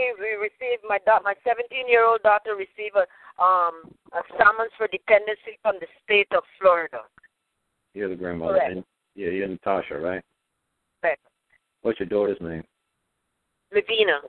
[0.00, 3.06] we we received my da- my 17 year old daughter received a
[3.42, 7.00] um a summons for dependency from the state of Florida.
[7.94, 8.54] You're the grandmother.
[8.54, 8.72] Correct.
[8.72, 8.84] And,
[9.14, 10.22] yeah, you're Natasha, right?
[11.00, 11.20] Correct.
[11.82, 12.62] What's your daughter's name?
[13.74, 14.20] Lavina.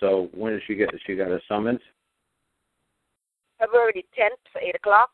[0.00, 0.90] So when did she get?
[1.06, 1.80] She got a summons.
[3.58, 5.10] February 10th, 8 o'clock.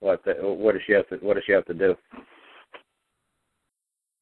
[0.00, 0.24] What?
[0.24, 1.16] The, what does she have to?
[1.16, 1.96] What does she have to do?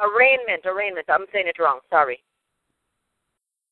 [0.01, 1.07] Arraignment, arraignment.
[1.11, 1.81] I'm saying it wrong.
[1.91, 2.23] Sorry.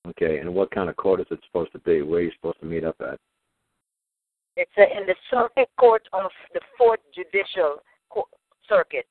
[0.08, 0.38] Okay.
[0.38, 2.02] And what kind of court is it supposed to be?
[2.02, 3.18] Where are you supposed to meet up at?
[4.56, 7.78] It's uh, in the circuit court of the Fourth Judicial
[8.68, 9.06] Circuit,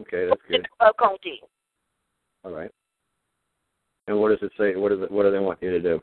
[0.00, 0.66] Okay, that's good.
[0.80, 1.40] Chippewa County.
[2.44, 2.70] All right.
[4.06, 4.76] And what does it say?
[4.76, 5.10] What does it?
[5.10, 6.00] What do they want you to do?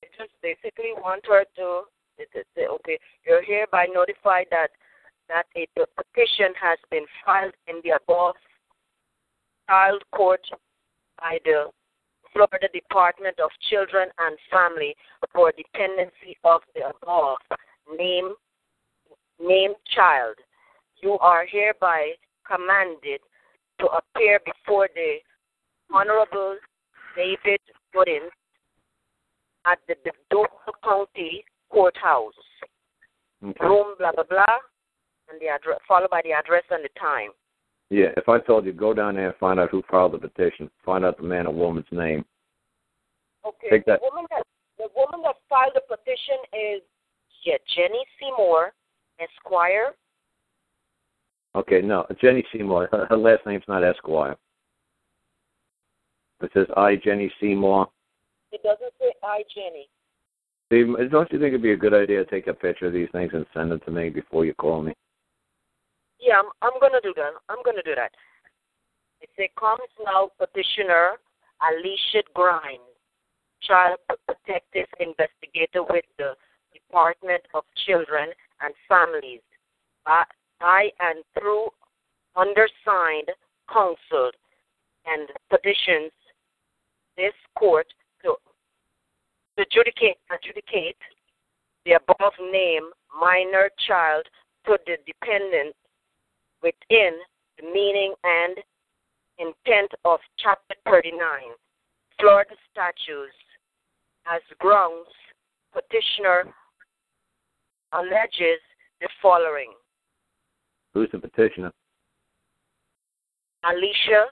[0.00, 1.82] They just basically want her to
[2.54, 4.68] say, okay, you're hereby notified that
[5.28, 8.36] that a petition has been filed in the above
[9.68, 10.46] child court
[11.18, 11.70] by the
[12.32, 14.94] Florida Department of Children and Family
[15.32, 17.38] for dependency of the above
[17.96, 18.34] name
[19.40, 20.36] named child.
[21.02, 22.12] You are hereby
[22.46, 23.20] commanded
[23.80, 25.16] to appear before the
[25.92, 26.56] Honorable
[27.14, 27.60] David
[27.94, 28.28] Gooden
[29.66, 29.94] at the
[30.30, 30.48] Duval
[30.84, 32.32] County Courthouse.
[33.44, 33.64] Okay.
[33.64, 34.58] Room blah blah blah,
[35.30, 37.30] and the address followed by the address and the time.
[37.90, 38.08] Yeah.
[38.16, 41.04] If I told you go down there and find out who filed the petition, find
[41.04, 42.24] out the man or woman's name.
[43.46, 43.70] Okay.
[43.70, 44.00] Take that.
[44.00, 44.42] The woman that
[44.78, 46.82] the woman that filed the petition is
[47.44, 48.72] yeah, Jenny Seymour,
[49.20, 49.94] Esquire.
[51.54, 51.80] Okay.
[51.80, 52.88] No, Jenny Seymour.
[52.90, 54.36] Her, her last name's not Esquire.
[56.42, 57.88] It says I, Jenny Seymour.
[58.52, 59.88] It doesn't say I Jenny.
[60.70, 63.08] See, don't you think it'd be a good idea to take a picture of these
[63.12, 64.94] things and send them to me before you call me?
[66.18, 67.32] Yeah, I'm I'm gonna do that.
[67.48, 68.12] I'm gonna do that.
[69.20, 71.12] It says comes now petitioner
[71.62, 72.80] Alicia Grimes,
[73.62, 76.34] child protective investigator with the
[76.72, 78.30] Department of Children
[78.60, 79.40] and Families.
[80.06, 80.24] I,
[80.60, 81.68] I and through
[82.36, 83.32] undersigned
[83.72, 84.30] counsel
[85.06, 86.12] and petitions
[87.16, 87.86] this court
[88.22, 88.34] to
[89.56, 90.96] to adjudicate adjudicate
[91.84, 94.24] the above name minor child
[94.66, 95.74] to the dependent
[96.66, 97.12] within
[97.58, 98.56] the meaning and
[99.38, 101.20] intent of Chapter 39,
[102.18, 103.38] Florida statutes,
[104.26, 105.06] as grounds,
[105.72, 106.52] petitioner
[107.92, 108.60] alleges
[109.00, 109.72] the following.
[110.94, 111.70] Who's the petitioner?
[113.64, 114.26] Alicia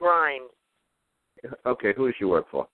[0.00, 0.50] Grimes.
[1.66, 2.68] Okay, who does she work for?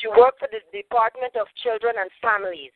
[0.00, 2.72] She worked for the Department of Children and Families.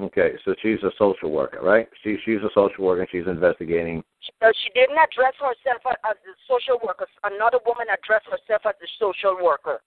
[0.00, 1.88] Okay, so she's a social worker, right?
[2.02, 4.02] She she's a social worker and she's investigating.
[4.20, 7.06] She, uh, she didn't address herself as a social worker.
[7.22, 9.80] Another woman addressed herself as a social worker.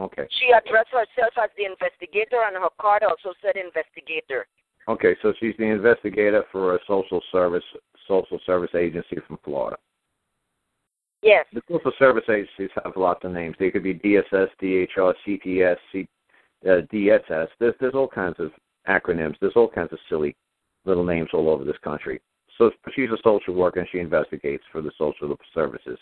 [0.00, 0.26] Okay.
[0.40, 4.46] She addressed herself as the investigator, and her card also said investigator.
[4.88, 7.64] Okay, so she's the investigator for a social service
[8.08, 9.76] social service agency from Florida.
[11.22, 11.46] Yes.
[11.52, 13.54] The social service agencies have lots of names.
[13.58, 16.08] They could be DSS, DHR, CTS, C,
[16.66, 17.46] uh, DSS.
[17.60, 18.50] There's there's all kinds of
[18.88, 19.36] acronyms.
[19.40, 20.36] There's all kinds of silly
[20.84, 22.20] little names all over this country.
[22.58, 25.98] So she's a social worker and she investigates for the social services.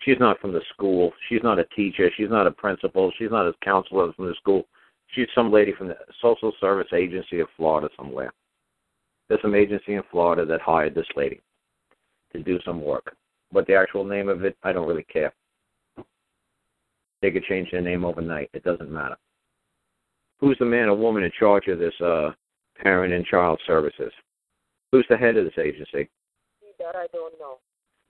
[0.00, 1.12] She's not from the school.
[1.28, 2.10] She's not a teacher.
[2.16, 3.12] She's not a principal.
[3.18, 4.66] She's not a counselor from the school.
[5.08, 8.32] She's some lady from the social service agency of Florida somewhere.
[9.28, 11.40] There's some agency in Florida that hired this lady
[12.32, 13.16] to do some work.
[13.52, 15.32] But the actual name of it, I don't really care.
[17.22, 18.50] They could change their name overnight.
[18.52, 19.16] It doesn't matter.
[20.44, 22.32] Who's the man or woman in charge of this uh,
[22.82, 24.12] parent and child services?
[24.92, 26.10] Who's the head of this agency?
[26.78, 27.60] That I don't know.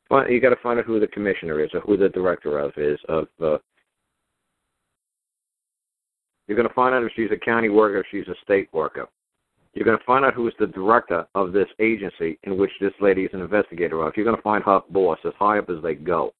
[0.09, 2.73] Find, you got to find out who the commissioner is or who the director of
[2.77, 2.99] is.
[3.09, 3.59] Of uh,
[6.49, 9.07] you're going to find out if she's a county worker, if she's a state worker.
[9.75, 12.93] You're going to find out who is the director of this agency in which this
[13.01, 14.13] lady is an investigator of.
[14.17, 16.35] You're going to find her boss as high up as they go.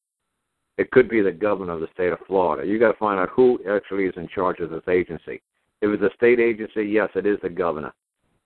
[0.77, 2.67] It could be the governor of the state of Florida.
[2.67, 5.41] You got to find out who actually is in charge of this agency.
[5.81, 7.93] If it's a state agency, yes, it is the governor.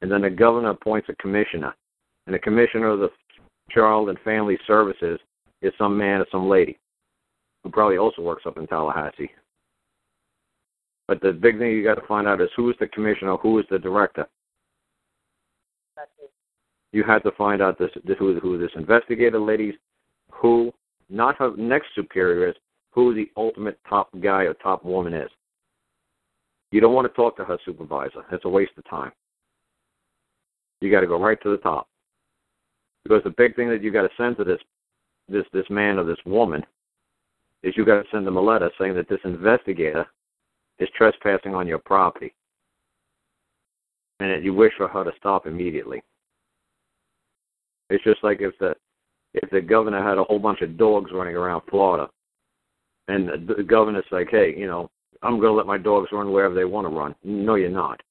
[0.02, 1.76] And then the governor appoints a commissioner.
[2.26, 3.10] And the commissioner of the
[3.72, 5.20] Child and Family Services
[5.62, 6.80] is some man or some lady
[7.64, 9.32] who probably also works up in Tallahassee.
[11.08, 13.60] But the big thing you got to find out is who is the commissioner, who
[13.60, 14.28] is the director.
[16.92, 19.76] You have to find out this, this who, who this investigator lady's,
[20.32, 20.72] who
[21.10, 22.56] not her next superior is,
[22.92, 25.30] who the ultimate top guy or top woman is.
[26.72, 28.24] You don't want to talk to her supervisor.
[28.32, 29.12] It's a waste of time.
[30.82, 31.88] You got to go right to the top.
[33.04, 34.60] Because the big thing that you got to send to this
[35.28, 36.66] this this man or this woman
[37.64, 40.06] is you got to send them a letter saying that this investigator
[40.80, 42.34] is trespassing on your property,
[44.20, 46.02] and that you wish for her to stop immediately.
[47.90, 48.76] It's just like if the
[49.34, 52.10] if the governor had a whole bunch of dogs running around Florida,
[53.08, 54.90] and the, the governor's like, hey, you know,
[55.22, 57.14] I'm going to let my dogs run wherever they want to run.
[57.24, 58.02] No, you're not.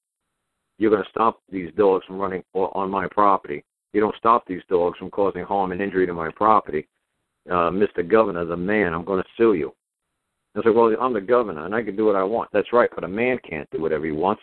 [0.77, 3.63] You're going to stop these dogs from running on my property.
[3.93, 6.87] You don't stop these dogs from causing harm and injury to my property.
[7.49, 8.07] Uh, Mr.
[8.07, 9.73] Governor, the man, I'm going to sue you.
[10.55, 12.49] I said, well, I'm the governor, and I can do what I want.
[12.51, 14.41] That's right, but a man can't do whatever he wants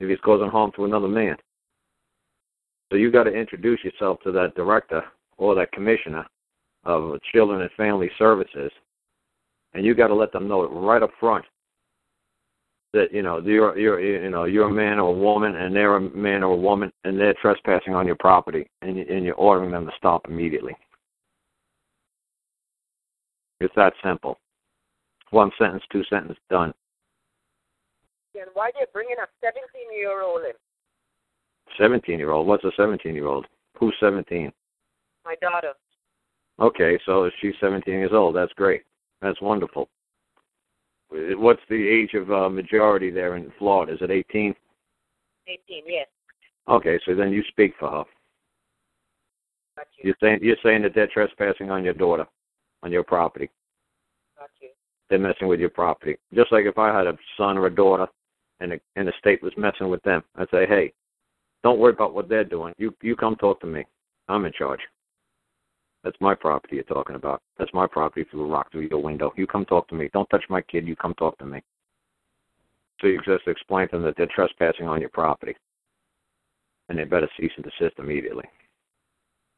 [0.00, 1.36] if he's causing harm to another man.
[2.90, 5.02] So you got to introduce yourself to that director
[5.38, 6.26] or that commissioner
[6.84, 8.70] of Children and Family Services,
[9.74, 11.44] and you got to let them know it right up front
[12.92, 15.96] that you know you're you're you know you're a man or a woman and they're
[15.96, 19.34] a man or a woman and they're trespassing on your property and you, and you're
[19.34, 20.74] ordering them to stop immediately.
[23.60, 24.38] It's that simple.
[25.30, 26.74] One sentence, two sentences, done.
[28.34, 29.62] And why are they bringing a 17
[29.96, 30.52] year old in?
[31.78, 32.46] 17 year old?
[32.46, 33.46] What's a 17 year old?
[33.78, 34.52] Who's 17?
[35.24, 35.72] My daughter.
[36.60, 38.36] Okay, so she's 17 years old.
[38.36, 38.82] That's great.
[39.20, 39.88] That's wonderful.
[41.12, 43.92] What's the age of uh, majority there in Florida?
[43.92, 44.54] Is it 18?
[45.46, 46.06] 18, yes.
[46.68, 48.04] Okay, so then you speak for her.
[49.76, 50.04] Got you.
[50.04, 52.26] You're saying you're saying that they're trespassing on your daughter,
[52.82, 53.50] on your property.
[54.38, 54.68] Got you.
[55.10, 56.16] They're messing with your property.
[56.34, 58.06] Just like if I had a son or a daughter,
[58.60, 60.92] and the, and the state was messing with them, I'd say, hey,
[61.62, 62.74] don't worry about what they're doing.
[62.78, 63.84] You you come talk to me.
[64.28, 64.80] I'm in charge.
[66.04, 67.42] That's my property you're talking about.
[67.58, 69.32] That's my property through a rock through your window.
[69.36, 70.10] You come talk to me.
[70.12, 70.86] Don't touch my kid.
[70.86, 71.62] You come talk to me.
[73.00, 75.54] So you just explain to them that they're trespassing on your property.
[76.88, 78.44] And they better cease and desist immediately.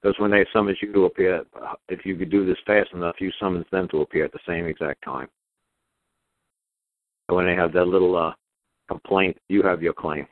[0.02, 1.44] Because when they summons you to appear,
[1.88, 4.66] if you could do this fast enough, you summons them to appear at the same
[4.66, 5.28] exact time.
[7.28, 8.32] And when they have that little uh,
[8.86, 10.26] complaint, you have your claim.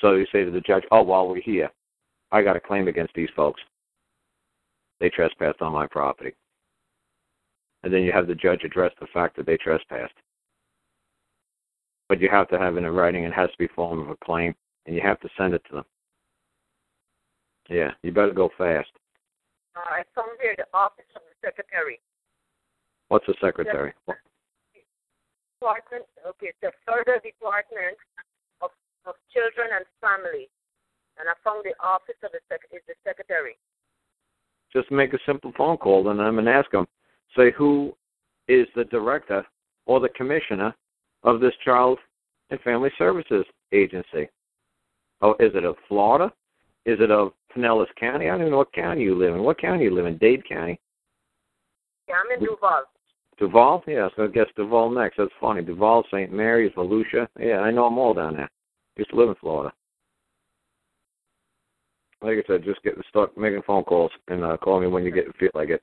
[0.00, 1.70] So you say to the judge, oh, while we're here,
[2.30, 3.60] I got a claim against these folks.
[5.00, 6.34] They trespassed on my property.
[7.82, 10.14] And then you have the judge address the fact that they trespassed.
[12.08, 13.24] But you have to have it in writing.
[13.24, 14.54] It has to be form of a claim,
[14.86, 15.84] and you have to send it to them.
[17.68, 18.90] Yeah, you better go fast.
[19.74, 22.00] Uh, I come here the office of the secretary.
[23.08, 23.92] What's the secretary?
[25.60, 27.98] Department, okay, the further department
[28.62, 28.70] of,
[29.04, 30.48] of children and family.
[31.18, 33.58] And I found the office of the sec- is the secretary.
[34.76, 36.86] Just make a simple phone call to them and ask them.
[37.34, 37.96] Say who
[38.46, 39.42] is the director
[39.86, 40.74] or the commissioner
[41.22, 41.98] of this child
[42.50, 44.28] and family services agency.
[45.22, 46.30] Oh, is it of Florida?
[46.84, 48.26] Is it of Pinellas County?
[48.26, 49.42] I don't even know what county you live in.
[49.42, 50.18] What county you live in?
[50.18, 50.78] Dade County.
[52.06, 52.82] Yeah, I'm in Duval.
[53.38, 53.82] Duval?
[53.86, 55.16] Yeah, so I guess Duval next.
[55.16, 55.62] That's funny.
[55.62, 56.30] Duval, St.
[56.30, 57.26] Mary's, Volusia.
[57.40, 58.50] Yeah, I know them all down there.
[58.96, 59.72] Used to live in Florida.
[62.22, 65.12] Like I said, just get start making phone calls and uh, call me when you
[65.12, 65.82] get feel like it.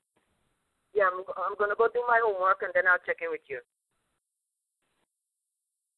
[0.94, 3.59] Yeah, I'm, I'm to go do my homework and then I'll check in with you.